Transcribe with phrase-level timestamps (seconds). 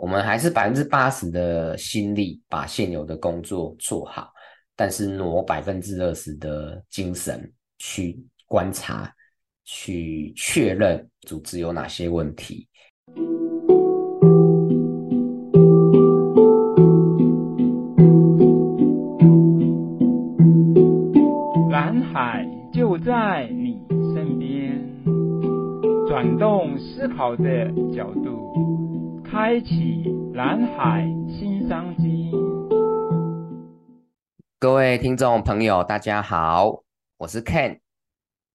[0.00, 4.32] 我们还是百分之八十的心力把现有的工作做好，
[4.74, 9.12] 但是挪百分之二十的精神去观察、
[9.66, 12.66] 去确认组织有哪些问题。
[21.70, 23.82] 蓝海就在你
[24.14, 24.82] 身边，
[26.08, 28.88] 转动思考的角度。
[29.30, 30.02] 开启
[30.34, 32.32] 蓝海新商机。
[34.58, 36.82] 各位听众朋友，大家好，
[37.16, 37.78] 我是 Ken，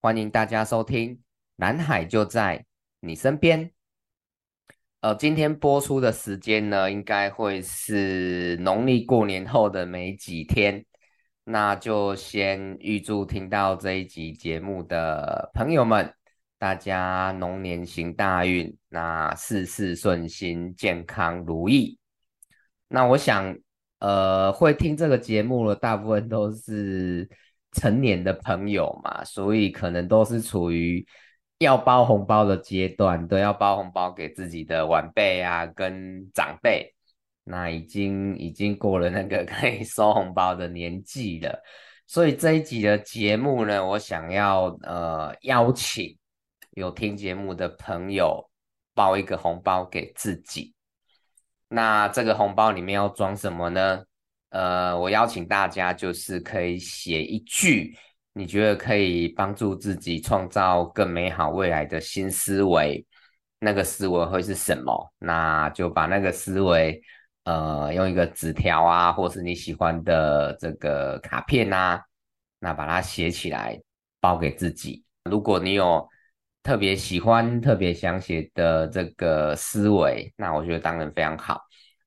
[0.02, 1.14] 欢迎大家收听
[1.56, 2.66] 《蓝海就在
[3.00, 3.64] 你身边》。
[5.00, 10.84] 呃，今天播出的时间呢，应该会是农历过年后的没几天，
[11.44, 16.15] 那就先预祝听到这一集节目的朋友们。
[16.58, 21.98] 大家龙年行大运，那事事顺心，健康如意。
[22.88, 23.54] 那我想，
[23.98, 27.28] 呃，会听这个节目的大部分都是
[27.72, 31.06] 成年的朋友嘛，所以可能都是处于
[31.58, 36.90] 要包红包的阶段，都要包红包给自己的晚辈啊，跟长辈。
[37.44, 41.62] 那已经已经过了那个 可以收红包的年纪了，
[42.06, 46.16] 所以这一集的节目呢，我想要呃邀请。
[46.76, 48.50] 有听节目的朋友，
[48.92, 50.74] 包一个红包给自己。
[51.68, 54.04] 那这个红包里面要装什么呢？
[54.50, 57.96] 呃，我邀请大家就是可以写一句
[58.34, 63.02] 你觉得可以帮助自己创造更美好未来的新思维。
[63.58, 65.10] 那个思维会是什么？
[65.18, 67.00] 那就把那个思维，
[67.44, 72.04] 呃，用一个纸条啊，或是你喜欢的这个卡片啊，
[72.58, 73.80] 那把它写起来，
[74.20, 75.02] 包给自己。
[75.24, 76.06] 如果你有。
[76.66, 81.62] 特别喜欢、特别想写的这个思维，那我觉得当然非常好。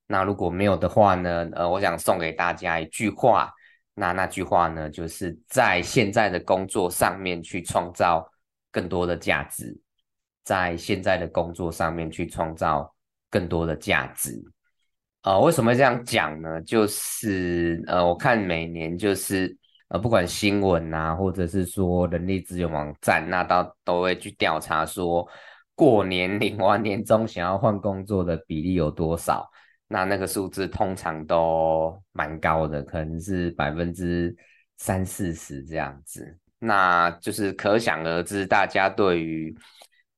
[0.06, 1.48] 那如果没有的话呢？
[1.54, 3.50] 呃，我想送给大家一句话，
[3.94, 8.30] 那那句话呢，就是在现在的工作上面去创造
[8.70, 9.74] 更多的价值，
[10.44, 12.94] 在现在的工作上面去创造
[13.30, 14.44] 更多的价值。
[15.22, 16.62] 呃，为什么这样讲呢？
[16.64, 19.58] 就是呃，我看每年就是。
[19.90, 25.28] 呃，不管新闻啊，或者是说人力资源网站，那都都会去调查说，
[25.74, 29.50] 过年领完年终想要换工作的比例有多少？
[29.88, 34.36] 那那个数字通常都蛮高的，可能是百分之
[34.78, 36.38] 三四十这样子。
[36.60, 39.52] 那就是可想而知，大家对于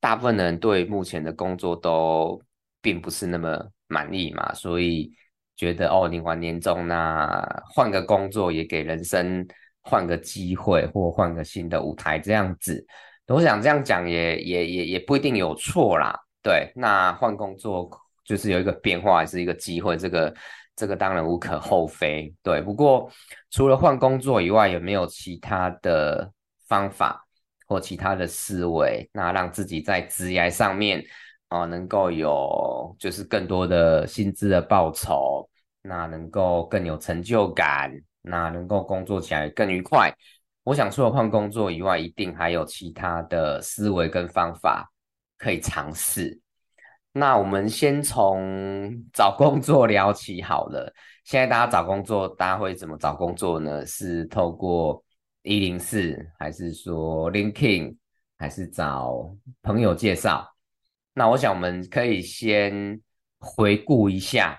[0.02, 2.42] 大部分人对目前的工作都
[2.82, 5.10] 并不是那么满意嘛，所以
[5.56, 7.42] 觉得哦，领完年终那
[7.74, 9.48] 换个工作也给人生。
[9.82, 12.86] 换个机会，或换个新的舞台，这样子，
[13.28, 16.18] 我想这样讲也也也也不一定有错啦。
[16.44, 17.90] 对，那换工作
[18.24, 20.34] 就是有一个变化，是一个机会，这个
[20.76, 22.34] 这个当然无可厚非。
[22.44, 23.10] 对，不过
[23.50, 26.32] 除了换工作以外，有没有其他的
[26.68, 27.26] 方法
[27.68, 31.04] 或其他的思维，那让自己在职业上面
[31.48, 35.50] 啊、能够有就是更多的薪资的报酬，
[35.82, 37.92] 那能够更有成就感。
[38.22, 40.14] 那能够工作起来更愉快。
[40.64, 44.92] 我想除了换工作以外，一定还有其他的思维跟方法
[45.38, 46.40] 可以尝试。
[47.12, 50.94] 那我们先从 找工作聊起好了。
[51.24, 53.86] 现在大家找工作，大家会怎么找工作呢？
[53.86, 55.04] 是透过
[55.42, 57.98] 一零四，还是说 l i n k i n
[58.38, 60.48] 还是找朋友介绍？
[61.14, 63.02] 那我想我们可以先
[63.40, 64.58] 回顾一下。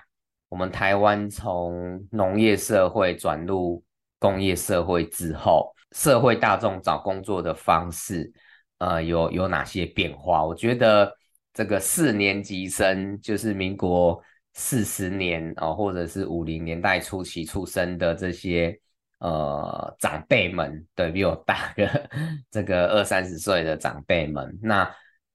[0.53, 3.83] 我们台湾从农业社会转入
[4.19, 8.31] 工业社会之后，社会大众找工作的方式，
[8.77, 10.45] 呃，有有哪些变化？
[10.45, 11.11] 我觉得
[11.55, 14.21] 这个四年级生，就是民国
[14.53, 18.79] 四十年哦，或者是五零年代初期出生的这些
[19.21, 22.09] 呃长辈们，对，比我大个
[22.51, 24.87] 这个二三十岁的长辈们，那。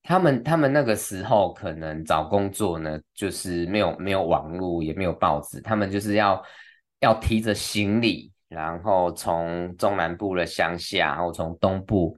[0.03, 6.43] 他们他们那个时候可能找工作呢，就是没有没有网络，也没有报纸，他们就是要
[7.01, 12.17] 要提着行李，然后从中南部的乡下，然后从东部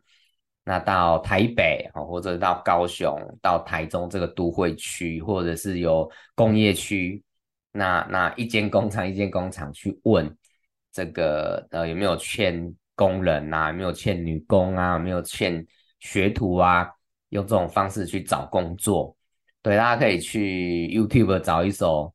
[0.62, 7.20] 那到台北，或者到高雄、到台中这个都会区，或者是有工业区，
[7.72, 10.32] 那那一间工厂一间工厂去问
[10.92, 15.66] 这个呃有没有欠工人啊，有没有欠女工啊，有没有欠
[15.98, 16.88] 学徒啊。
[17.30, 19.16] 用这种方式去找工作，
[19.62, 22.12] 对，大家可以去 YouTube 找一首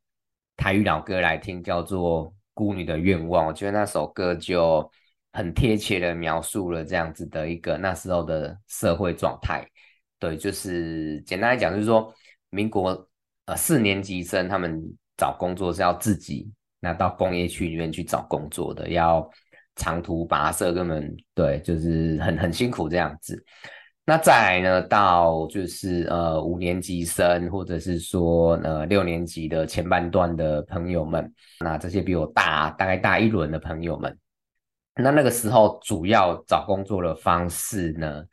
[0.55, 3.45] 台语老歌来听，叫做《孤女的愿望》。
[3.47, 4.89] 我觉得那首歌就
[5.33, 9.67] 很贴切的描述了这样子的一个那时候的社会状态。
[10.19, 12.13] 对，就是简单来讲，就是说
[12.49, 13.07] 民国
[13.45, 14.81] 呃四年级生他们
[15.17, 19.29] 找工作是要自己那到工业区里面去找工作的，要
[19.75, 23.43] 长途跋涉，根本对，就是很很辛苦这样子。
[24.07, 34.15] 那再来呢，到就是呃五年级生，或者是说呃六年级的前半段的朋友们，那这些比我大大概大一轮的朋友们，
[34.95, 38.23] 那那个时候主要找工作的方式呢，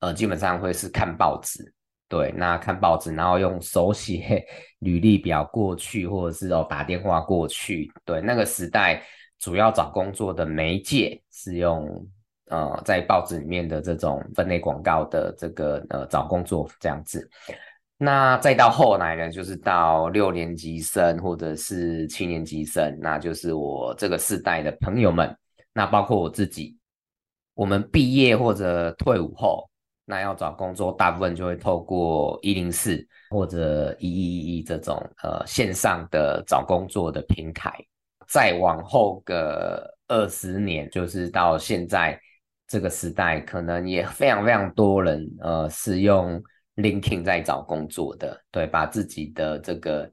[0.00, 1.72] 呃基本上会是看报纸，
[2.08, 4.44] 对，那看报纸，然后用手写
[4.80, 9.00] 履历表过去，或者是哦打电话过去，对，那个时代
[9.38, 12.04] 主要找工作的媒介是用。
[12.50, 17.30] 呃，在报纸里面的这种分类广告的这个呃找工作这样子，
[17.96, 25.32] 那再到后来呢，就是到六年级生或者是七年级生，那就是我这个世代的朋友们，
[25.72, 26.76] 那包括我自己，
[27.54, 29.70] 我们毕业或者退伍后，
[30.04, 37.72] 那要找工作，大部分就会透过一零四或者一一一这种呃线上的找工作的平台，
[38.26, 42.20] 再往后个二十年，就是到现在。
[42.70, 46.40] 这个时代可能也非常非常多人，呃，是用
[46.76, 50.08] LinkedIn 在找工作的，对，把自己的这个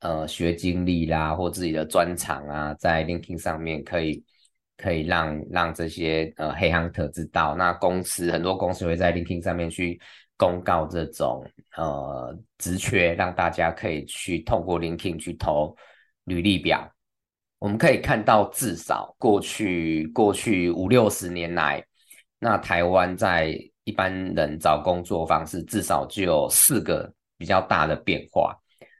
[0.00, 4.24] 呃学经历啦，或自己的专长啊，在 LinkedIn 上面可以
[4.78, 7.54] 可以让让这些呃黑 hunter 知道。
[7.54, 10.00] 那公司很多公司会在 LinkedIn 上面去
[10.38, 11.44] 公告这种
[11.76, 15.76] 呃职缺，让大家可以去透过 LinkedIn 去投
[16.24, 16.90] 履历表。
[17.58, 21.84] 我们可以看到，至少过去过去五六十年来。
[22.40, 28.56] 那台湾在一般人找工作方式，至少就有四个比较大的变化。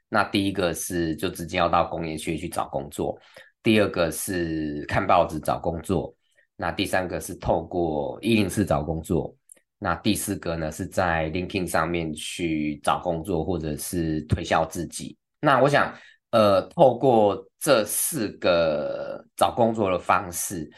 [0.08, 3.17] 那第一个是就直接要到工业区去找工作，
[3.62, 6.12] 第二个是看报纸找工作，
[6.56, 9.32] 那第三个是透过一零四找工作，
[9.79, 15.17] 那第四个呢是在 linking 上面去找工作或者是推销自己。
[15.40, 15.94] 那我想，
[16.31, 20.69] 呃，透过这四个找工作的方式。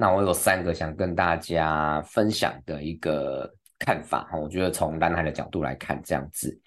[0.00, 3.46] 那我有三个想跟大家分享的一个
[3.78, 6.58] 看法哈，我觉得从蓝海的角度来看这样子。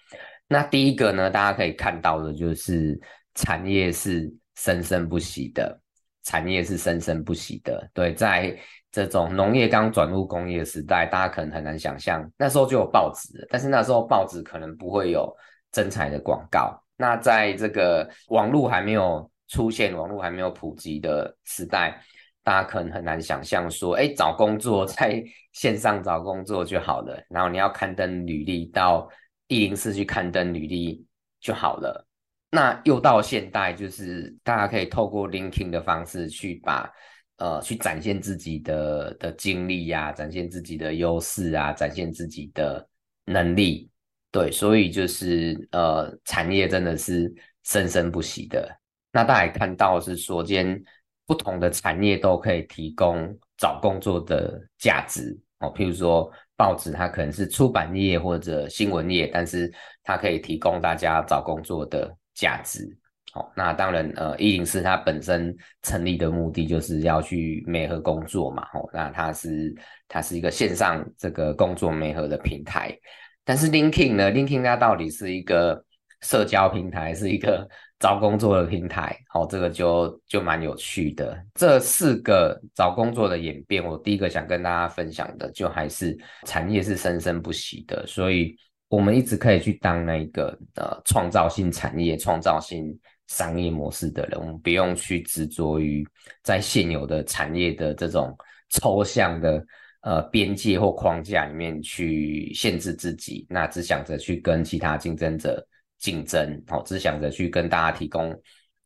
[0.46, 2.96] 那第一个呢，大家可以看到的就是
[3.34, 5.76] 产业是生生不息的，
[6.22, 7.90] 产业是生生不息的。
[7.92, 8.56] 对，在
[8.92, 15.28] 这种农业刚转入工业时代，大家可能很难想象，那时候就有报纸，但是那时候报纸可能不会有
[15.72, 16.80] 征才的广告。
[16.96, 22.00] 那在这个网络还没有出现、网络还没有普及的时代。
[22.44, 29.08] 大家可能很难想象说，哎，找工作在线上找工作就好了，然后你要刊登履历到
[29.48, 31.02] 一零四去刊登履历
[31.40, 32.06] 就好了。
[32.50, 36.92] 那又到现代，就是大家可以透过 linking 的方式去把
[37.38, 42.86] 呃去展现自己的的经历呀、展现自己的优势啊，展现自己的
[43.24, 43.90] 能力。
[44.30, 47.32] 对，所以就是呃产业真的是
[47.62, 48.68] 生生不息的。
[49.10, 50.84] 那大家也看到是说今天。
[51.26, 55.38] 不同的产业都可以提供找工作的价值。
[55.60, 59.72] 哦，譬如说报纸，它可能是出版业或者新闻业，但是
[60.02, 62.86] 它可以提供大家找工作的价值。
[63.34, 69.74] 哦，那当然，呃，一零四它本身成立的目的就是要去媒合工作嘛，哦，那它是
[70.06, 72.96] 它是一个线上这个工作媒合的平台，
[73.44, 75.84] 但是 LinkedIn 呢，LinkedIn 它到底是一个
[76.20, 77.68] 社交平台，是一个
[78.00, 81.42] 找工作的平台，好，这个就就蛮有趣的。
[81.54, 86.14] 这四个找工作的演变，我第一个想跟大家分享的，就还是
[86.44, 88.54] 产业是生生不息的，所以
[88.88, 92.94] 我们一直可以去当那个呃创造性产业、创造性
[93.28, 96.06] 商业模式的人，我们不用去执着于
[96.42, 98.36] 在现有的产业的这种
[98.68, 99.64] 抽象的
[100.02, 105.66] 呃边界或框架里面去限制自己，那只想着去跟其他竞争者。
[106.04, 108.38] 竞争，好，只想着去跟大家提供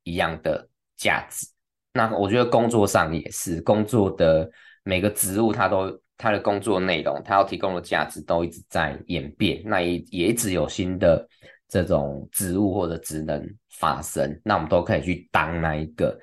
[0.04, 1.44] 一样的价值。
[1.92, 4.48] 那我觉得工作上也是，工作的
[4.84, 9.60] 每个职务，它都它的工作内容，它要提供的价值都一直在演变。
[9.64, 11.28] 那也也一直有新的
[11.66, 14.40] 这种职务或者职能发生。
[14.44, 16.16] 那我们都可以去当那一个，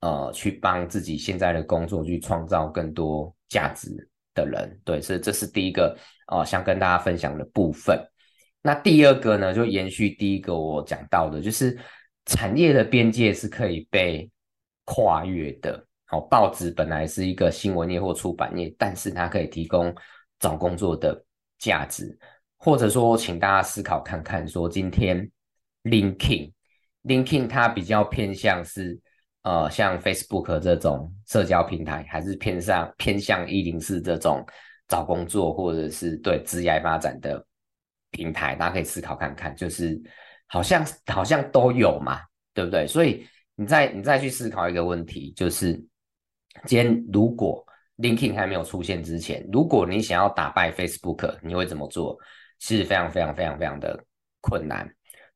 [0.00, 3.90] 呃，去帮自己现在的工作去创造更多价值
[4.34, 4.80] 的人。
[4.82, 5.94] 对，所以这是第一个，
[6.28, 8.02] 呃，想跟大家分享的部分。
[8.62, 11.78] 那第二个呢，就延续第一个我讲到的，就是
[12.26, 14.30] 产业的边界是可以被
[14.84, 15.84] 跨越的。
[16.06, 19.94] 好，报纸本来是一个新闻业或出版业，但是它可以提供
[20.40, 21.22] 找工作的
[21.58, 22.18] 价值，
[22.56, 25.30] 或者说，请大家思考看看，说今天
[25.84, 28.98] LinkedIn，LinkedIn 它比较偏向是
[29.42, 34.44] 呃像 Facebook 这种社交平台，还是偏向偏向一零四这种
[34.88, 37.44] 找工作或者是对职业发展的
[38.10, 40.00] 平台，大家可以思考看看，就是
[40.46, 42.20] 好像好像都有嘛，
[42.54, 42.86] 对不对？
[42.86, 45.74] 所以你再你再去思考一个问题，就是
[46.64, 47.64] 今天如果
[47.98, 52.18] LinkedIn 还没有出现之前，如果你想要打败 Facebook，你会怎么做？
[52.58, 54.04] 其实非常非常非常非常的
[54.40, 54.88] 困难。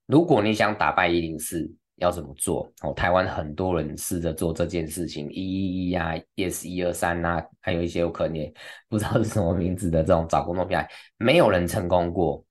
[0.07, 2.73] 如果你想打败一零四，要怎么做？
[2.83, 8.53] 哦，台湾很多人试着做这件事情，一一一啊，Yes 一二三啊，还有一些有可能也
[8.89, 12.45] 不知道是什么名字的这种找工作平台，没有人成功过。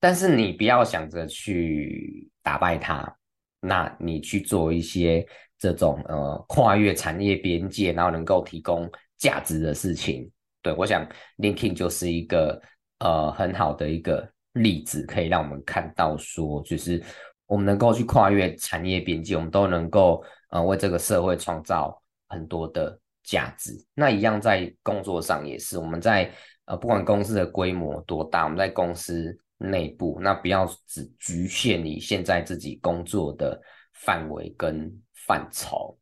[0.00, 3.16] 但是你不要想着去打败它，
[3.60, 5.24] 那你去做一些
[5.58, 10.28] 这种呃跨越产业边界，然后能够提供价值的事情。
[10.62, 11.06] 对，我想
[11.38, 12.60] LinkedIn 就是一个
[12.98, 17.00] 呃很好的一个例子，可以让我们看到说，就是。
[17.50, 23.72] 我们能够去跨越产业边界，我们都能够呃为这个社会创造很多的价值。
[23.92, 26.30] 那一样在工作上也是，我们在
[26.66, 33.60] 呃不管公司的规模多大，我们在公司内部，那不要只局限你现在自己工作的
[33.92, 34.90] 范围跟
[35.26, 35.96] 范畴。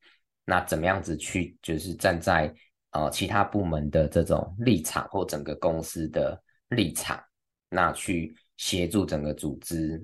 [0.44, 2.54] 那怎么样子去就是站在
[2.92, 7.22] 呃其他部门的这种立场或整个公司的立场，
[7.68, 10.02] 那去协助整个组织。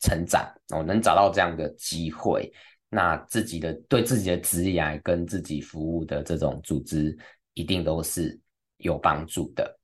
[0.00, 2.52] 成长哦，能找到这样的机会，
[2.90, 7.16] 那自己的对自己的职业跟自己服务的这种组织，
[7.54, 8.38] 一定都是
[8.76, 9.80] 有帮助的。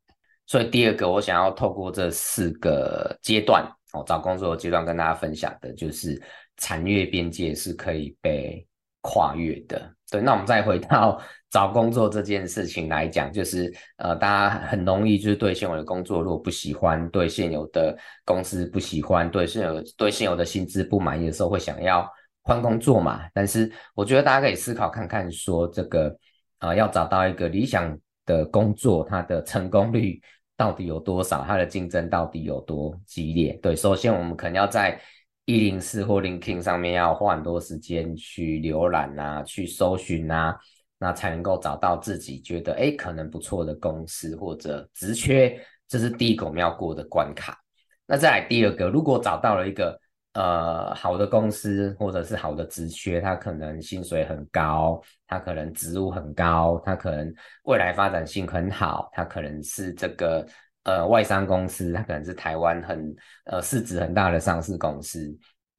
[0.50, 6.20] 所以第二个，我想要透过这四个阶段哦，找工作的阶段跟大家分享的，就是
[6.56, 8.66] 产业边界是可以被
[9.00, 9.80] 跨越的。
[10.10, 22.04] 对，那我们再回到找工作这件事情来讲，就是呃，大家很容易就是对现有的工作如果不喜欢，对现有的公司不喜欢，对现有对现有的薪资不满意的时候，会想要
[22.42, 23.22] 换工作嘛。
[23.32, 26.12] 但是我觉得大家可以思考看看，说这个
[26.58, 30.20] 呃，要找到一个理想的工作，它的成功率
[30.60, 31.42] 到底有多少？
[31.44, 33.58] 它的竞争到底有多激烈？
[33.62, 35.00] 对，首先我们可能要在。
[35.46, 40.56] 一零四或 LinkedIn 上面要花很多时间去浏览啊，去搜寻啊，
[40.96, 47.58] 那才能够找到自己觉得诶可能不错的公司或者职缺，这是第一个我们要过的关卡。
[48.06, 49.98] 那再来第二个，如果找到了一个
[50.34, 57.32] 呃好的公司或者是好的职缺，它可能薪水很高，它可能职务很高，它可能
[57.64, 60.46] 未来发展性很好，它可能是这个。
[60.84, 65.30] 呃，外商公司，它可能是台湾很呃市值很大的上市公司，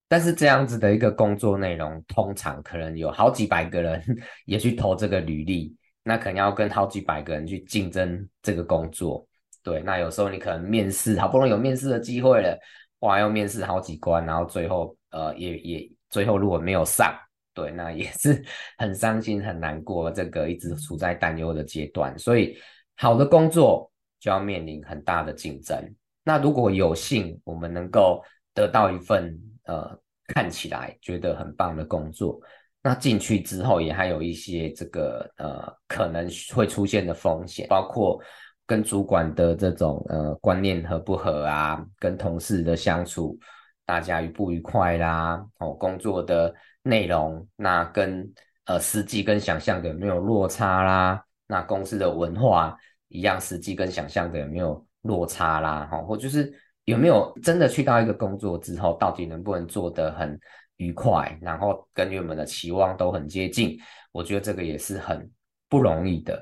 [0.08, 4.00] 但是这样子的一个工作内容，通常可能有好几百个人
[4.46, 9.28] 也去投这个履历，那可能要跟好几百个人去竞争这个工作。
[9.64, 12.56] 对，那有时候你可能面试，好不容易有面试的机会了，
[13.02, 17.14] 哇，要面试好几关，然后最后呃也也最后如果没有上，
[17.54, 18.44] 对，那也是
[18.80, 22.18] 很伤心很难过，这个一直处在担忧的阶段。
[22.18, 22.58] 所以
[22.98, 23.90] 好的工作。
[24.22, 25.76] 就要面临很大的竞争。
[26.24, 32.40] 那如果有幸我们能够得到一份呃看起来觉得很棒的工作，
[32.84, 38.22] 那进去之后也还有一些这个呃可能会出现的风险，包括
[38.66, 43.38] 跟主管的这种呃观念合不合啊，跟同事的相处
[43.86, 46.54] 大家愉不愉快啦，哦工作的
[46.84, 48.32] 内容那跟
[48.66, 52.78] 呃实际跟想象的有没有落差啦，那公司的文化。
[53.14, 55.86] 一样，实际跟想象的有没有落差啦？
[55.92, 56.50] 哦，或就是
[56.86, 60.40] 有没有真的去到一个工作之后，到底能不能做得很
[60.78, 63.78] 愉快，然后跟原本的期望都很接近？
[64.14, 65.30] 我觉得这个也是很
[65.68, 66.42] 不容易的。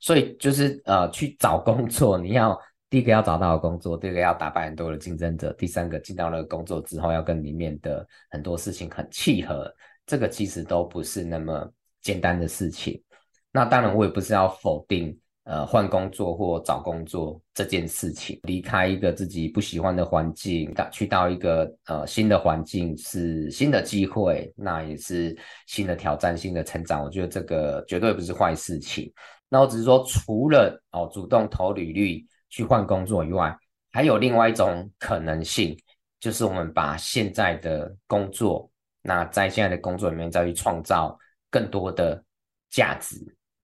[0.00, 9.72] 所以就是呃，去找工作，你要第一个要找到的工作，第二个要打败很多的竞争者，第三个进到了工作之后要跟里面的很多事情很契合，
[10.06, 13.00] 这个其实都不是那么简单的事情。
[13.52, 15.16] 那当然，我也不是要否定。
[15.44, 27.02] 呃，换工作或找工作这件事情，离开一个自己不喜欢的环境，到去到一个呃新的环境是新的机会，那也是新的挑战、新的成长。
[27.02, 29.10] 我觉得这个绝对不是坏事情。
[29.50, 33.54] 那我只是说，除了哦主动投履历去换工作以外，
[33.92, 35.76] 还有另外一种可能性，
[36.20, 38.70] 就是我们把现在的工作，
[39.02, 41.18] 那在现在的工作里面再去创造
[41.50, 42.24] 更多的
[42.70, 43.16] 价值。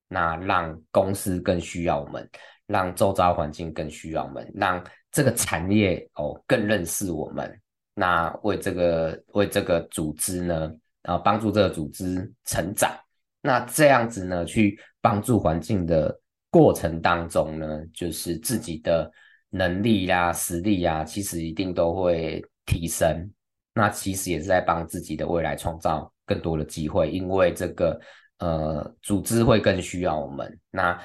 [0.08, 2.28] 那让公司更需要我们，
[2.66, 7.60] 让周遭环境更需要我们，让这个产业哦更认识我们。
[7.92, 10.70] 那为这个为这个组织呢，
[11.02, 12.90] 啊帮助这个组织成长。
[13.46, 19.10] 那这样子呢，去帮助环境的过程当中呢，就是自己的
[19.48, 23.30] 能力呀、实力呀，其实一定都会提升。
[23.72, 27.98] 那其实也是在帮自己的未来创造更多的机会，因为这个。
[28.38, 30.60] 呃，组织会更需要我们。
[30.70, 31.00] 那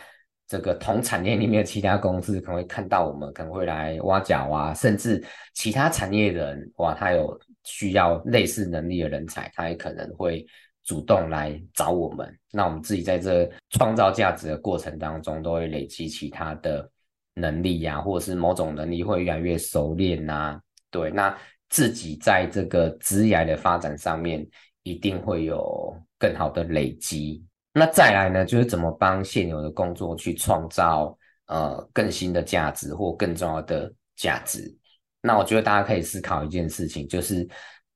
[0.45, 10.45] 这个同产业里面的其他公司可能会看到我们，可能会来挖角啊，甚至其他产业的人哇，他有需要类似能力的人才，他也可能会
[10.83, 12.37] 主动来找我们。
[12.51, 16.89] 那我们自己在这创造价值的过程当中，都会累积其他的
[17.33, 20.59] 能力呀、或者是某种能力会越来越熟练呐、
[20.89, 21.35] 对，那
[21.69, 24.45] 自己在这个职业的发展上面，
[24.83, 27.43] 一定会有更好的累积。
[27.73, 34.75] 那再来呢，就是怎么帮现有的工作去创造呃更新的价值或更重要的价值。
[35.21, 37.47] 那我觉得大家可以思考一件事情，就是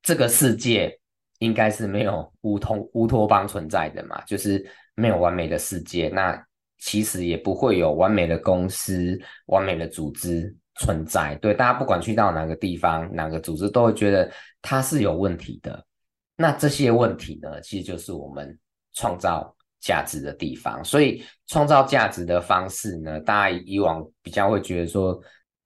[0.01, 0.97] 这个世界
[1.45, 6.09] 应该是没有乌通乌托邦存在的嘛，就是没有完美的世界。
[6.09, 6.43] 那
[6.79, 11.35] 其实也不会有完美的公司、完美的组织存在。
[11.35, 14.29] 对，大家不管去到哪个地方、哪个组织，都会觉得
[14.61, 15.85] 它是有问题的。
[16.35, 18.59] 那这些问题呢，其实就是我们
[18.93, 20.83] 创造价值的地方。
[20.83, 25.17] 所以创造价值的方式呢，大家以往比较会觉得说，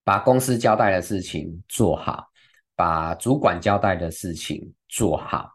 [0.04, 2.24] 把公司交代的事情做好，
[2.76, 5.50] 把主管交代的事情做好，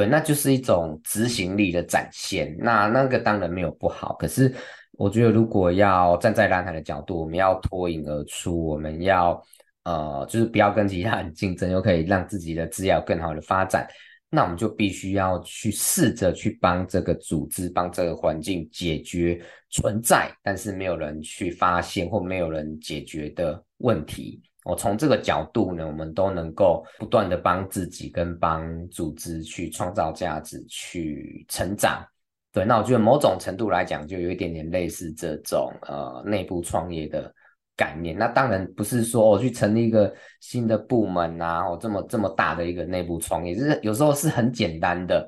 [0.00, 2.56] 对，那就是一种执行力的展现。
[2.58, 4.50] 那那个当然没有不好，可是
[4.92, 9.38] 我觉得如果要站在蓝海的角度，我们要脱颖而出，我们要
[9.84, 13.86] 呃，就是不要跟其他人竞争，又可以让自己的资料更好的发展。
[14.30, 19.38] 那我们就必须要去试着去帮这个组织、帮这个环境解决
[19.68, 24.40] 存在，但是没有人去发现或没有人解决的问题。
[24.64, 32.04] 我从这个角度呢，我们都能够不断的帮自己跟帮组织去创造价值、去成长。
[32.52, 37.32] 对，那我觉得某种程度来讲，就有一点点类似这种呃内部创业的。
[37.76, 45.26] 概念，那当然不是说我、哦、去成立一个新的部门啊，哦，这么这么大的一个内部创业，就是有时候是很简单的，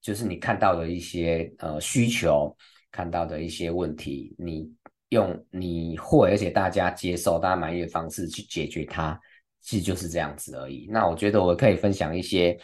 [0.00, 2.56] 就是你看到的一些呃需求，
[2.90, 4.66] 看到的一些问题，你
[5.10, 9.16] 用你会而且大家接受、大家满意的方式去解决它，
[9.60, 10.88] 其实就是这样子而已。
[10.90, 12.58] 那我觉得我可以分享一些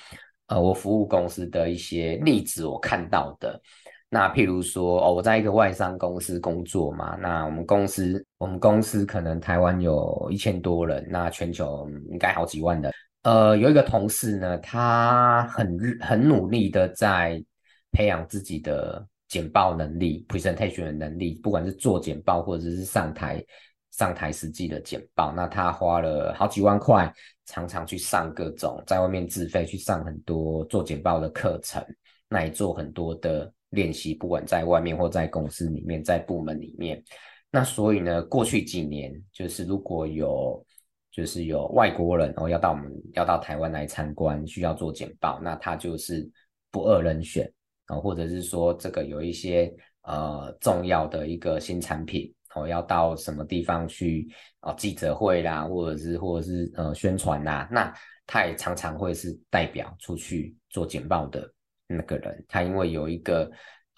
[0.47, 3.61] 呃我服务公司的一些例子，我看到的。
[4.09, 12.93] 那譬如说，哦，我在一个外商公司工作嘛，那我们公司，我们公司可能台湾有一千多人，那全球应该好几万人。
[13.23, 17.43] 呃，有一个同事呢，他很很努力的在
[17.91, 19.05] 培养自己的
[19.37, 23.45] 简报能力，presentation 的能力，不管是做简报或者是上台
[23.91, 27.13] 上台实际的简报，那他花了好几万块，
[27.45, 31.85] 常常去上各种在外面自费去上很多做简报的课程，
[32.29, 33.53] 那也做很多的。
[33.71, 37.03] 练习，不管在外面或在公司里面，在部门里面，
[37.51, 40.65] 那所以呢，过去几年就是如果有
[41.11, 46.27] 就是有外国人哦要到我们要到台湾来参观，需要做简报，那他就是
[46.71, 47.53] 不二人选
[47.87, 49.73] 啊，或者是说这个有一些
[50.03, 54.29] 呃重要的一个新产品哦要到什么地方去
[54.61, 57.93] 哦记者会啦，或者是或者是呃宣传啦，那
[58.27, 61.51] 他也常常会是代表出去做简报的。
[61.89, 63.49] 那个人，他因为有一个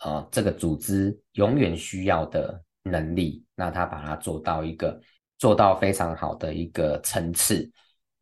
[0.04, 5.00] 呃，这个组织永远需要的能力，那他把它做到一个
[5.38, 7.66] 做到非常好的一个层次，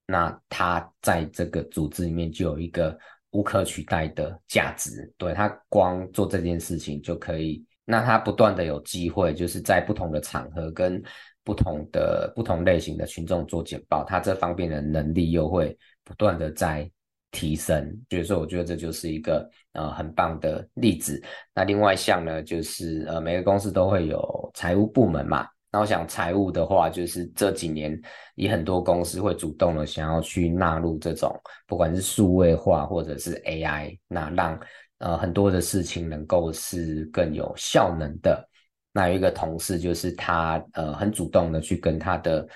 [0.07, 2.97] 那他在这个组织里面就有一个
[3.31, 5.13] 无可取代的价值。
[5.17, 11.03] 对，他光做这件事情就可以，那他不断的有机会，就是在不同的场合跟
[11.45, 16.91] 不同的不同类型的群众做简报，他这方面的能力又会不断的在。
[17.33, 21.23] 提升，所以说我觉得这就是一个呃很棒的例子。
[21.53, 25.47] 那另外一项呢，就是呃每个公司都会有财务部门嘛。
[25.77, 28.01] 那我想财务的话，就是这几年
[28.35, 34.59] 也很多公司会主动的想要去纳入这种，不管是数位化或者是 AI，那让
[35.01, 38.43] 呃很多的事情能够是更有效能的。
[38.91, 42.49] 那有一个同事就是他呃很主动的去跟他的。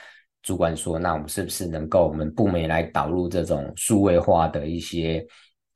[0.42, 5.22] 主管说：“那我们是不是能够我们部门来导入这种数位化的一些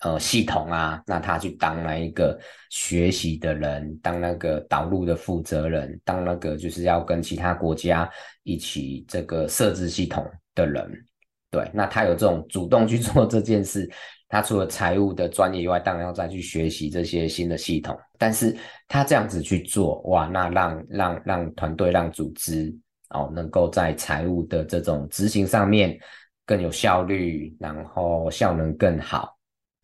[0.04, 1.02] 呃系统啊？
[1.06, 2.38] 那他去当那一个
[2.70, 8.08] 学习的人，当那个导入的负责人，当那个就是要跟其他国家
[8.44, 10.88] 一起这个设置系统的人。
[11.50, 13.90] 对，那他有这种主动去做这件事，
[14.28, 17.98] 他除了财务的专业以外，当然要再去学习这些新的系统。
[18.18, 22.72] 但是他这样子去做，哇，那让让让团队让组织。”
[23.10, 25.96] 哦，能够在财务的这种执行上面
[26.44, 29.33] 更有效率，然后效能更好。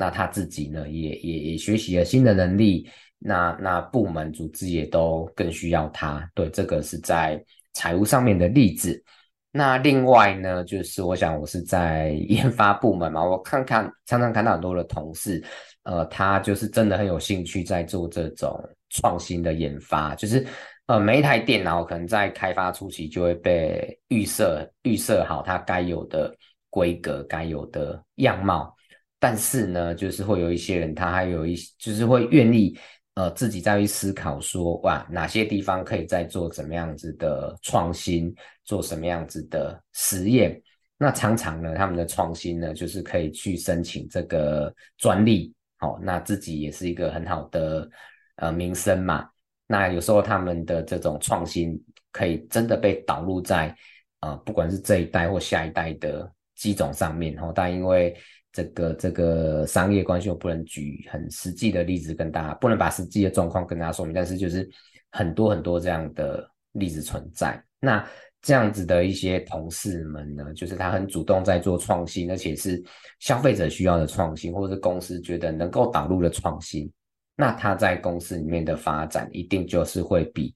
[0.00, 2.88] 那他自己呢，也也也学习了新的能力。
[3.18, 6.26] 那那部门组织也都更需要他。
[6.34, 7.38] 对，这个是在
[7.74, 9.04] 财务上面的例子。
[9.52, 15.44] 那另外呢，就是我想我是在 研发部门嘛，我看看常常看到很多的同事，
[15.82, 18.58] 呃，他就是真的很有兴趣在做这种
[18.88, 20.46] 创新的研发，就是。
[20.86, 26.34] 呃，每一台电脑可能在开发初期就会被预设预设好它该有的
[26.68, 28.74] 规格、该有的样貌。
[29.20, 32.76] 但是呢，就是会有一些人，他还有一就是会愿意
[33.14, 40.60] 呃自己再去思考说，哇，哪些地方可以再做怎么样子的创新，做什么样子的实验。
[40.96, 47.88] 那常常呢，他们的创新呢，就是可以去申请这个专利，好、那自己也是一个很好的
[48.36, 49.28] 呃名声嘛。
[49.66, 51.78] 那有时候他们的这种创新
[52.10, 53.74] 可以真的被导入在
[54.20, 58.14] 呃不管是这一代或下一代的机种上面，哦，但因为
[58.52, 64.68] 这个这个商业关系，我不能举很实际的例子跟大家，不能把实际的状况跟大家说明，但是就是
[65.10, 67.62] 很多很多这样的例子存在。
[67.78, 68.06] 那
[68.42, 72.82] 这样子的一些同事们呢，就是他很主动在做创新，而且是
[73.18, 76.90] 消费者需要的创新，或者是公司觉得能够导入的创新。
[77.36, 80.54] 那他在公司里面的发展，一定就是会比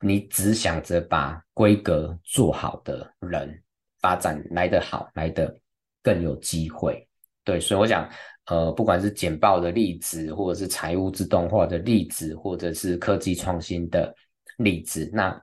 [0.00, 3.62] 你只想着把规格做好的人
[4.00, 5.54] 发展来得好，来得
[6.02, 7.06] 更有机会。
[7.44, 8.08] 对，所以我想，
[8.46, 14.14] 呃，不管是简报的例子，或者是财务自动化的例子，或者是科技创新的
[14.58, 15.42] 例子，那。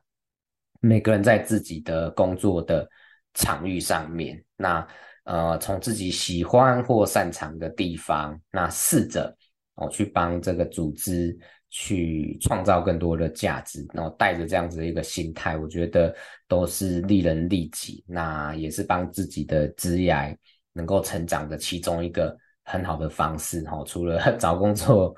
[0.81, 2.87] 每个人在自己的工作的
[3.33, 4.87] 场域上面，那
[5.25, 9.35] 呃，从自己喜欢或擅长的地方，那试着
[9.75, 11.37] 哦去帮这个组织
[11.69, 16.15] 去创造更多的价值，然后带着这样子的一个心态，我觉得
[16.47, 20.13] 都是利人利己，那也是帮自己的职业
[20.73, 23.83] 能够成长的其中一个很好的方式哈。
[23.85, 25.15] 除了 找工作。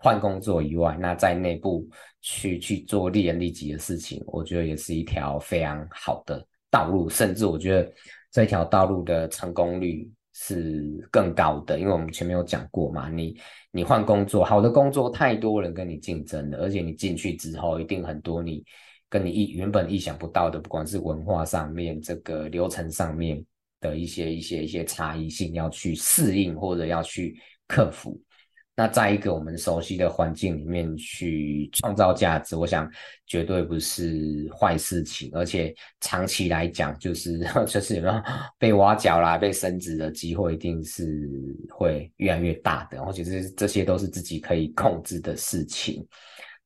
[0.00, 1.84] 换工作以外，那在内部
[2.20, 7.10] 去去做利人利己的事情，我觉得也是一条非常好的道路。
[7.10, 7.92] 甚至我觉得
[8.30, 13.36] 这条道路的成功率是更高的，因为我们前面有讲过嘛，你
[13.72, 18.64] 你换工作，好的工作太多人跟你竞争了，而且你进去之后，一定很多你
[19.08, 23.44] 跟你意原本意想不到的，不管是文化上面、这个流程上面
[23.80, 28.20] 的一些一些一些差异性，要去适应或者要去克服。
[28.74, 32.88] 那在一个我们熟悉的环境里面去创造价值，我想
[33.26, 38.22] 绝对不是坏事情，而且长期来讲，就是 就是有没有
[38.56, 41.28] 被挖角啦、被升职的机会，一定是
[41.68, 43.00] 会越来越大的。
[43.00, 46.06] 而且这这些都是自己可以控制的事情。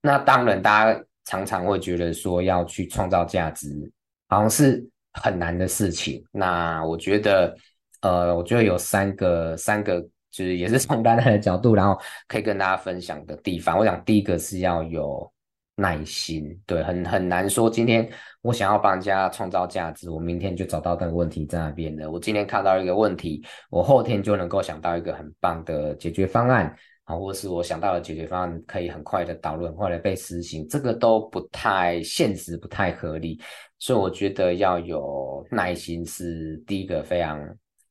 [0.02, 3.90] 那当然，大家常常会觉得说要去创造价值，
[4.28, 6.24] 好像是很难的事情。
[6.30, 7.56] 那我觉得，
[8.00, 10.06] 呃，我觉得有三个三个。
[10.32, 11.94] 就是也是从大家的角度，然后
[12.26, 13.76] 可以跟大家分享的地方。
[13.76, 15.30] 我想第一个是要有
[15.74, 17.68] 耐心，对，很很难说。
[17.68, 22.10] 今天我想要帮人家创造价值，我明天就找到那个问题在那边的。
[22.10, 26.74] 我今天看到一个问题，我后天就能够想到一个很棒的解决方案，
[27.18, 33.40] 或是我想到的解决方案可以很快的导入，很快的被实行，这个都不太现实，不太合理。
[33.78, 37.38] 所以我觉得要有耐心是第一个非常。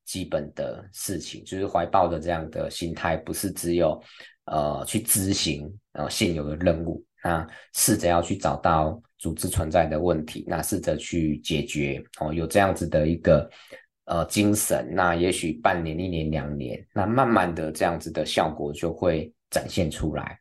[0.03, 3.97] 基本的事情就是怀抱的这样的心态，不是只有
[4.43, 13.49] 呃去执行呃现有的任务，那试着要去找到组织存在的问题，那试着去解决哦，有这样子的一个
[14.11, 20.37] 呃精神，那也许半年、一年、两年，那慢慢的这样子的效果就会展现出来。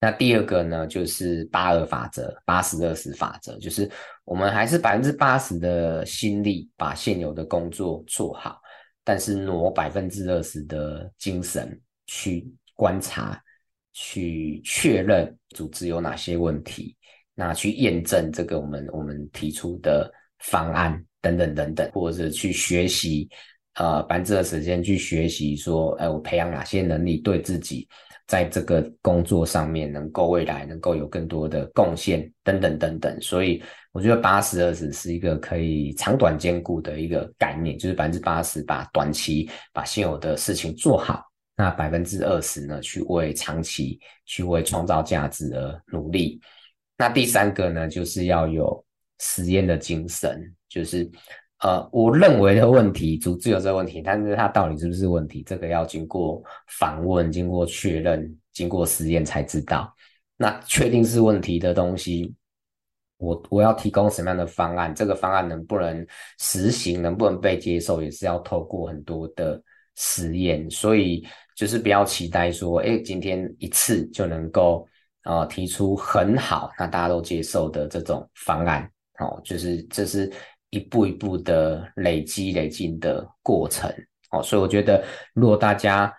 [0.00, 3.88] 那第二个呢，就是八二法则，八十二十法则，就是
[4.24, 8.58] 我们还是百分之八十的心力把现有的工作做好。
[9.04, 13.38] 但是挪百分之二十的精神去观察，
[13.92, 16.96] 去确认组织有哪些问题，
[17.34, 20.10] 那去验证这个我们我们提出的
[20.42, 23.28] 方案等等等等，或者去学习，
[23.74, 27.88] 呃，百分之二十时间去学习说，哎，我培养哪些能力对自己。
[28.28, 41.22] 在这个工作上面，能够未来能够有更多的贡献，等等等等，所以我觉得八十二十是一个可以长短兼顾的一个概念，就是百分之八十把短期把现有的事情做好，
[41.56, 46.40] 那百分之二十呢，去为长期去为创造价值而努力。
[46.96, 48.82] 那第三个呢，就是要有
[49.22, 51.10] 实验的精神，就是。
[51.64, 59.94] 呃，我认为的问题，组织有这个问题，但是它到底是不是问题，这个要经过访问、经过确认、经过实验才知道。
[60.36, 62.34] 那确定是问题的东西，
[63.18, 64.92] 我我要提供什么样的方案？
[64.92, 66.04] 这个方案能不能
[66.40, 69.62] 实行，能不能被接受，也是要透过很多的
[69.94, 70.68] 实验。
[70.68, 74.84] 所以就是不要期待说，哎，今天一次就能够
[75.22, 78.90] 呃提出很好，那大家都接受的这种方案。
[79.22, 80.32] 哦，就是这是。
[80.74, 83.94] 一步一步的累积、累进的过程，
[84.30, 85.04] 哦，所以我觉得，
[85.34, 86.10] 如果大家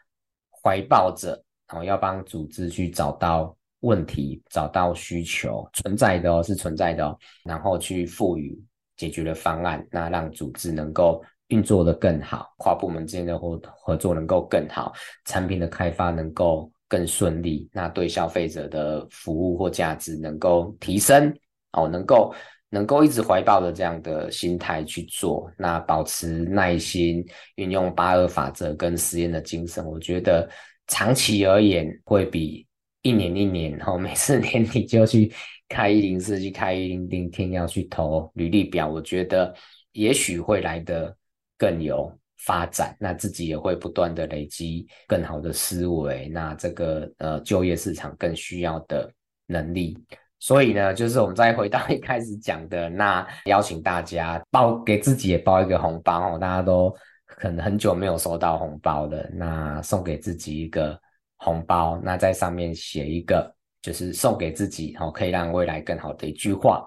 [0.62, 8.56] 怀抱着哦，要帮组织去找到问题、找到需求存在的哦，是存在的哦，然后去赋予
[8.96, 14.94] 解决的方案，那让组织能够运作得更好，跨部门之间的合合作能够更好，
[15.26, 21.36] 产品的开发能够更顺利，那对消费者的服务或价值能够提升，
[21.72, 22.32] 哦，能够
[22.74, 27.24] 能够一直怀抱着这样的心态去做，那保持耐心，
[27.58, 30.50] 运用八二法则跟实验的精神，我觉得
[30.88, 32.66] 长期而言会比
[33.04, 35.32] 一年一年，哦，每次年底就去
[35.70, 39.54] 开一零四，去开一零零天要去投履历表，我觉得
[39.92, 41.16] 也许会来得
[41.60, 49.14] 更有发展，那自己也会不断的累积更好的思维，那这个呃就业市场更需要的
[49.46, 49.96] 能力。
[50.44, 56.94] 所以呢，就是我们再回到一开始讲的，那邀请大家包给自己也包一个红包哦，大家都
[57.26, 61.00] 可能很久没有收到红包了，那送给自己一个
[61.38, 66.86] 红包，那在上面写一个，就是送给自己哦，可以让未来更好的一句话。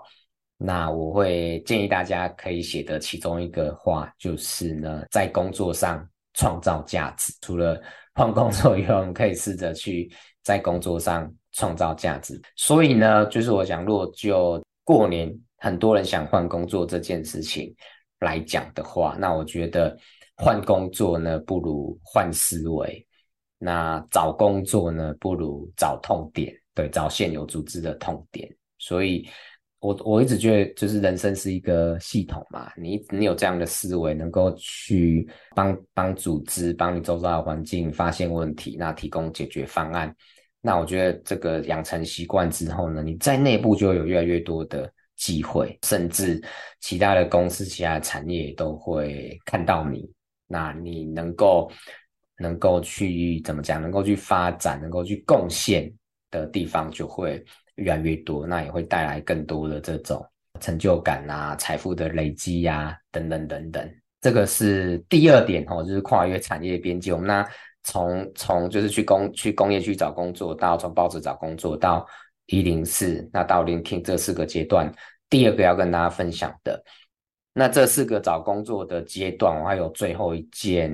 [0.58, 7.32] 那我会建议大家可以写的其中一个话，就是呢，在工作上创造价值。
[7.40, 7.80] 除了
[8.12, 12.40] 换工作以后，我们可以试着去在工作上创造价值。
[12.54, 17.74] 所以呢，就是我想，如果就过年很多人想换工作这件事情
[18.20, 19.98] 来讲的话，那我觉得
[20.36, 23.04] 换工作呢，不如换思维；
[23.58, 28.48] 那找工作呢，不如找痛点，对，找现有组织的痛点。
[28.78, 29.28] 所以。
[29.78, 40.12] 我我一直觉得，就是人生是一个系统嘛，你你有这样的思维，能够去帮帮组织、帮你周遭的环境发现问题，那提供解决方案。
[40.66, 46.42] 那我觉得这个养成习惯之后呢，你在内部就有越来越多的机会，甚至
[46.80, 50.10] 其他的公司、其他的产业都会看到你。
[50.48, 51.70] 那你能够
[52.38, 53.80] 能够去怎么讲？
[53.80, 55.92] 能够去发展、能够去贡献
[56.30, 57.44] 的地方就会。
[57.76, 60.26] 越来越多，那也会带来更多的这种
[60.60, 63.94] 成就感啊、财富的累积呀、啊，等等等等。
[64.18, 67.12] 这个是第二点哦，就是跨越产业边界。
[67.12, 67.46] 我们那
[67.86, 72.06] 从从就是去工去工业去找工作，到从报纸找工作到
[72.44, 74.92] 一零四，那到 l i n k i n 这四个阶段。
[75.30, 76.84] 第二个要跟大家分享的，
[77.54, 80.92] 那这四个找工作的阶段，我还有最后一件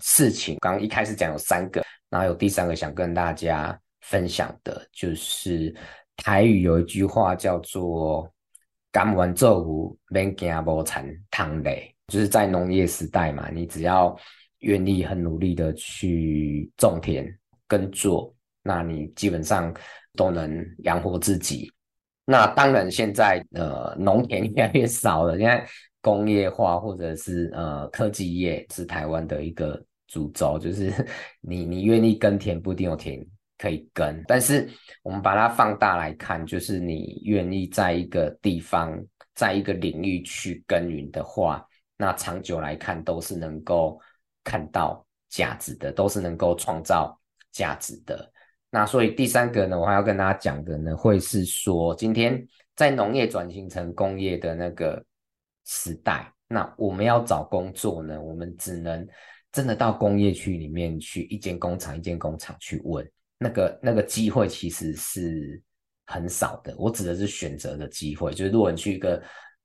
[0.00, 0.56] 事情。
[0.60, 5.72] 刚刚一开始讲有三个，然后有第三个想跟大家分享的，就是。
[6.16, 8.32] 台语有一句话叫做
[8.92, 14.16] “甘愿做牛，免惊无田通犁”，就是在农业时代嘛，你只要
[14.64, 17.24] 愿意很努力的去种田
[17.68, 19.72] 耕作，那你基本上
[20.14, 21.70] 都能养活自己。
[22.24, 25.66] 那当然，现在呃农田越来越少了，现在
[26.00, 30.92] 工业化或者是呃科技业是台湾的一个主轴，就是
[31.40, 33.24] 你你愿意耕田，不一定有田。
[33.56, 34.68] 可以耕，但是
[35.04, 38.92] 我们把它放大来看，就是你愿意在一个地方，
[39.34, 41.64] 在一个领域去耕耘的话，
[41.96, 43.98] 那长久来看都是能够
[44.44, 47.18] 看到价值的，都是能够创造
[47.50, 48.30] 价值的。
[48.70, 55.04] 那所以第三个呢，我还要跟大家讲的呢，会是说，今天在农业转型成工业的那个
[55.64, 59.06] 时代，那我们要找工作呢，我们只能
[59.52, 63.08] 真的到工业区里面去，一间工厂一间工厂去问。
[63.38, 65.62] 那个那个机会其实是
[66.06, 69.22] 很少的，我指的是选择的机会，就是如果你去一个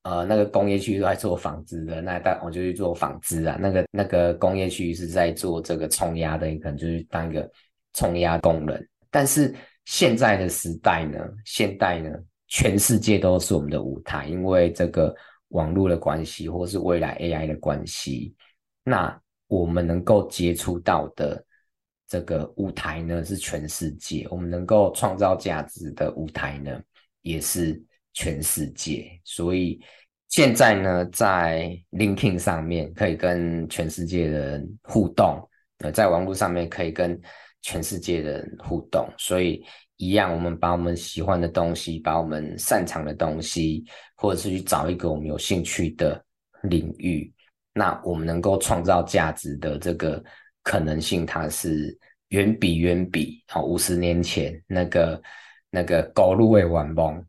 [0.10, 3.58] 呃那个工业区都在做纺织的，那但我就去做纺织啊。
[3.60, 7.48] 那个那个工业区是在做这个冲压的，你可能就是当一个
[7.94, 8.90] 冲压工人。
[9.12, 9.54] 但是
[9.86, 12.10] 现在的时代呢，现代呢，
[12.48, 15.16] 全世界都是我们的舞台，因为这个
[15.50, 18.34] 网络的关系，或是未来 AI 的关系，
[18.84, 19.16] 那
[19.48, 21.46] 我们能够接触到的。
[22.12, 26.82] 这个舞台呢是全世界，我们能够创造价值的舞台呢
[27.22, 27.80] 也是
[28.14, 29.10] 全世界。
[29.24, 29.80] 所以
[30.28, 35.42] 现在呢，在 LinkedIn 上面可以跟全世界的人互动，
[35.80, 37.20] 呃，在网络上面可以跟
[37.62, 39.08] 全世界的人互动。
[39.18, 39.64] 所以
[39.98, 43.84] 一样，我们把我们喜欢的东西，把我们擅长的东西，
[44.16, 46.24] 或者是去找一个我们有兴趣的
[46.64, 47.32] 领域，
[47.74, 50.24] 那我们能够创造价值的这个。
[50.62, 55.20] 可能性，它是远比远比哦，五十年前那个
[55.72, 57.26] 那个高路的晚梦，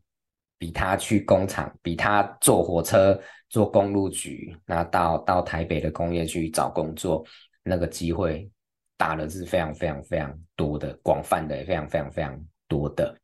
[0.61, 3.19] 比他去工厂，比他坐火车
[3.49, 7.25] 坐公路局，那到到台北的工业去找工作，
[7.63, 8.47] 那个机会
[8.95, 13.17] 大的是非常非常非常多的，广泛的也非常非常非常多的。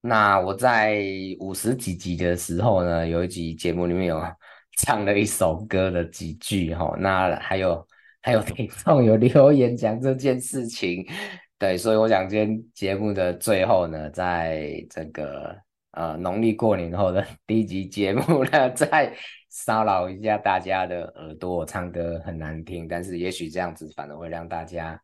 [0.00, 1.02] 那我在
[1.40, 4.22] 五十几集的时候呢，有一集节目里面有
[4.78, 7.84] 唱了一首歌的几句哈，那还有。
[8.22, 11.06] 还有听众有留言讲这件事情，
[11.60, 15.56] 对，所以我想今天节目的最后呢，在这个
[15.96, 19.12] 呃农历过年后的 第一集节目呢，再
[19.48, 21.56] 骚扰一下大家的耳朵。
[21.56, 25.00] 我唱歌很难听，但是也许这样子反而会让大家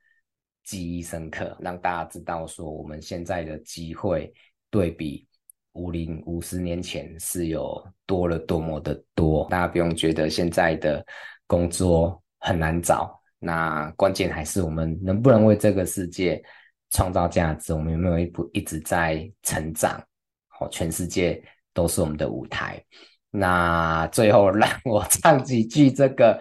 [0.62, 4.32] 记忆深刻，让大家知道说我们现在的机会
[4.70, 5.26] 对比
[5.72, 9.48] 五零五十年前是有多了多么的多。
[9.48, 11.04] 大家不用觉得现在的
[11.46, 16.42] 工作很难找，那关键还是我们能不能为这个世界
[16.90, 19.98] 创造价值，我们有没有一步一直在成长？
[20.68, 22.82] 全世界都是我们的舞台。
[23.30, 26.40] 那最后让 我唱几句这个。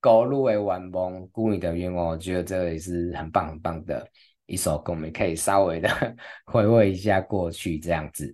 [0.00, 4.08] 高路的晚梦，孤女的愿望，我觉得这也是很棒很棒的
[4.46, 5.88] 一首歌，我们可以稍微的
[6.46, 8.32] 回味一下过去这样子。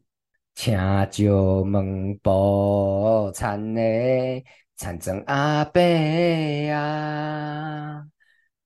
[0.54, 0.78] 请
[1.10, 4.44] 借问宝钗的
[4.76, 5.80] 田庄阿伯
[6.70, 8.04] 啊，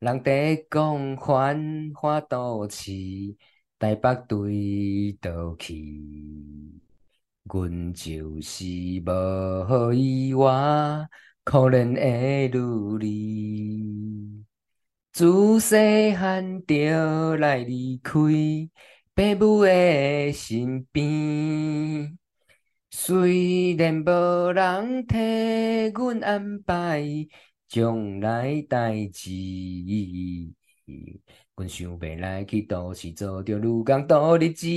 [0.00, 2.90] 人在讲繁华都市，
[3.78, 5.94] 台北对倒去，
[7.44, 8.64] 阮就是
[9.06, 11.08] 无好意外。
[11.44, 14.44] 可怜的女儿，
[15.12, 22.18] 自细汉就来离开父母的身边，
[22.90, 27.02] 虽然无人替阮安排
[27.66, 29.30] 将来代志。
[31.58, 34.68] 阮想欲来去都市做着女工多日子，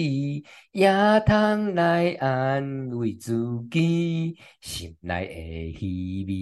[0.72, 0.90] 也
[1.28, 3.38] 通来安慰自
[3.70, 6.34] 己心内的虚微。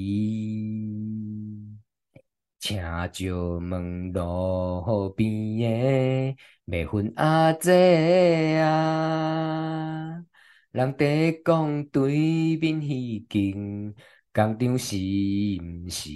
[2.57, 10.23] 请借问路边的卖粉阿姐啊，
[10.71, 13.93] 人在讲对面已经
[14.33, 16.09] 工厂是毋是？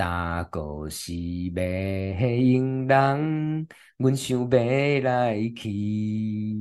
[0.00, 1.12] 大哥是
[1.54, 6.56] 要用人，阮想要来去。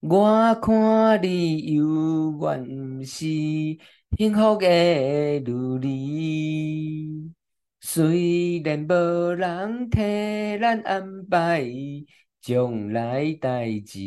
[0.00, 3.26] 我看你犹原是
[4.18, 5.78] 幸福的女
[7.28, 7.32] 子，
[7.80, 10.00] 虽然无人替
[10.58, 11.64] 咱安排
[12.40, 14.00] 将来代志。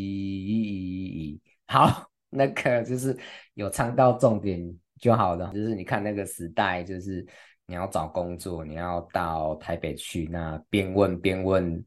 [1.68, 3.18] 好， 那个就是
[3.54, 5.54] 有唱到重点就好了。
[5.54, 7.26] 就是你看那个时代，就是。
[7.66, 11.84] 你要找工作，你要到台北去，那边问边问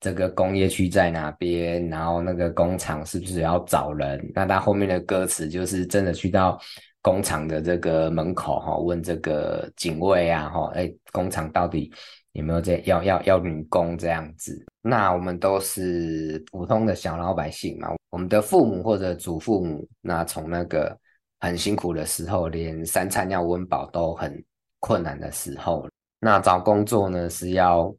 [0.00, 4.20] 这个工业区在哪边，然后那个工厂是不是要找人？
[4.34, 6.60] 那他后面的歌词就是真的去到
[7.00, 11.92] 工厂的这个门口哈，问这个警卫啊哈，哎，工厂到底
[12.32, 14.64] 有没有在要要要女工这样子？
[14.82, 20.98] 那我们都是普通的小老百姓嘛，我们的父母或者祖父母，那从那个
[21.38, 24.42] 很辛苦的时候，连三餐要温饱都很。
[24.80, 25.88] 困难的时候，
[26.18, 27.94] 那找工作呢，是要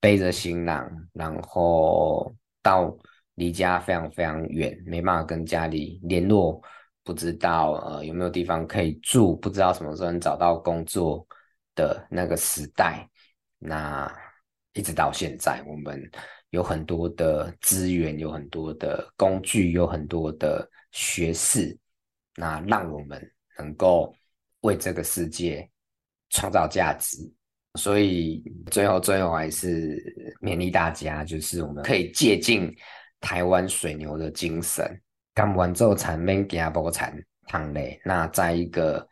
[0.00, 2.92] 背着行囊，然后到
[3.36, 6.60] 离家非常非常远，没办法跟家里联络，
[7.04, 11.24] 不知道呃有没有地方可以住，不知道什么时候能找到工作
[11.74, 13.08] 的那个时代。
[13.58, 14.12] 那
[14.72, 16.10] 一直到现在，我们
[16.50, 21.78] 有很多的资源，有很多的工具，有很多的学识，
[22.36, 24.14] 那让我们能够
[24.60, 25.68] 为这个世界。
[26.32, 27.18] 创造价值，
[27.78, 29.96] 所以最后最后还是
[30.40, 32.74] 勉励大家，就是我们可以借鉴
[33.20, 34.84] 台湾水牛的精神，
[35.34, 38.00] 甘愿做田免惊无田通咧。
[38.02, 39.06] 那在一个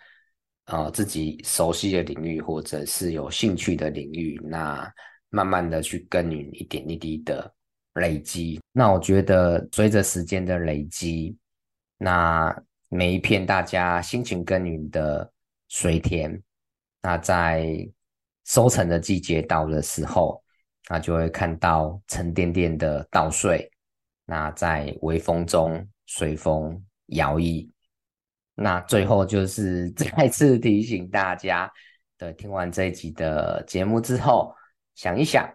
[0.65, 4.91] 呃自己熟悉的领域或者是有兴趣的领域，那
[5.29, 7.53] 慢慢的去耕耘，一点一滴的
[7.95, 8.59] 累积。
[8.73, 11.37] 那我觉得随着时间的累积，
[11.99, 12.57] 那
[12.89, 15.31] 每一片大家辛勤耕耘的
[15.69, 16.43] 水田。
[17.03, 17.67] 那在
[18.45, 20.43] 收成的季节到的时候，
[20.89, 23.71] 那就会看到沉甸甸的稻穗，
[24.25, 27.69] 那在微风中随风摇曳。
[28.55, 31.71] 那最后就是 再次提醒大家，
[32.19, 34.55] 对，听完这一集的节目之后，
[34.95, 35.49] 想一想，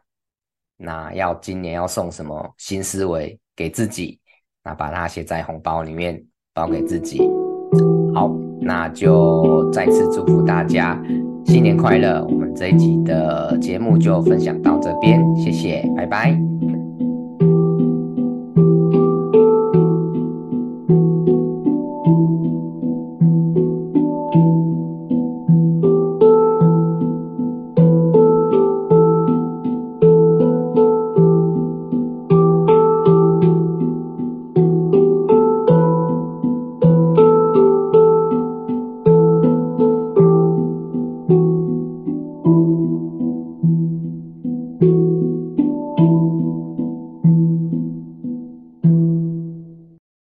[0.77, 4.19] 那要今年要送什么新思维给自己，
[4.63, 7.19] 那把它写在红包里面，包给自己。
[8.15, 8.29] 好，
[8.62, 10.99] 那就再次祝福大家。
[11.45, 12.26] 新年快乐！
[12.28, 16.38] 我们这一集的节目就分享到这边，谢谢，拜拜。